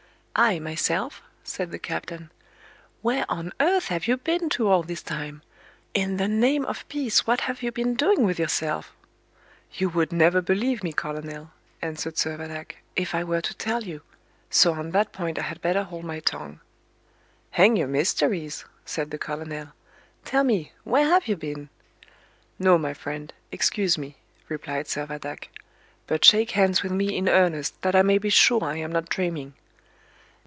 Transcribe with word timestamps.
"I, 0.33 0.59
myself," 0.59 1.21
said 1.43 1.71
the 1.71 1.77
captain. 1.77 2.31
"Where 3.01 3.25
on 3.27 3.51
earth 3.59 3.89
have 3.89 4.07
you 4.07 4.15
been 4.15 4.47
to 4.51 4.69
all 4.69 4.81
this 4.81 5.03
time? 5.03 5.41
In 5.93 6.15
the 6.17 6.27
name 6.29 6.65
of 6.65 6.87
peace, 6.87 7.27
what 7.27 7.41
have 7.41 7.61
you 7.61 7.69
been 7.69 7.95
doing 7.95 8.23
with 8.23 8.39
yourself?" 8.39 8.95
"You 9.73 9.89
would 9.89 10.13
never 10.13 10.41
believe 10.41 10.83
me, 10.85 10.93
colonel," 10.93 11.51
answered 11.81 12.15
Servadac, 12.15 12.77
"if 12.95 13.13
I 13.13 13.25
were 13.25 13.41
to 13.41 13.53
tell 13.53 13.83
you; 13.83 14.01
so 14.49 14.71
on 14.73 14.91
that 14.91 15.11
point 15.11 15.37
I 15.37 15.43
had 15.43 15.61
better 15.61 15.83
hold 15.83 16.05
my 16.05 16.21
tongue." 16.21 16.61
"Hang 17.51 17.75
your 17.75 17.89
mysteries!" 17.89 18.63
said 18.85 19.11
the 19.11 19.19
colonel; 19.19 19.67
"tell 20.23 20.45
me, 20.45 20.71
where 20.85 21.05
have 21.07 21.27
you 21.27 21.35
been?" 21.35 21.67
"No, 22.57 22.77
my 22.77 22.93
friend, 22.93 23.33
excuse 23.51 23.97
me," 23.97 24.15
replied 24.47 24.87
Servadac; 24.87 25.49
"but 26.07 26.23
shake 26.23 26.51
hands 26.51 26.83
with 26.83 26.93
me 26.93 27.17
in 27.17 27.27
earnest, 27.27 27.79
that 27.81 27.97
I 27.97 28.01
may 28.01 28.17
be 28.17 28.29
sure 28.29 28.63
I 28.63 28.77
am 28.77 28.93
not 28.93 29.09
dreaming." 29.09 29.55